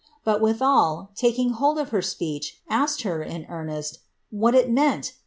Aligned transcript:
But 0.23 0.41
withal, 0.41 1.11
taking 1.13 1.51
hold 1.51 1.77
of 1.77 1.89
her 1.89 2.01
speech, 2.01 2.59
adced 2.67 3.03
her, 3.03 3.21
in 3.21 3.41
t 3.41 3.47
eunest, 3.47 3.99
*what 4.31 4.55
it 4.55 4.67
meant? 4.67 5.13